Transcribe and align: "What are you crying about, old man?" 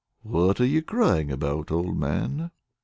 "What 0.23 0.59
are 0.59 0.65
you 0.65 0.81
crying 0.81 1.29
about, 1.31 1.69
old 1.69 1.95
man?" 1.95 2.49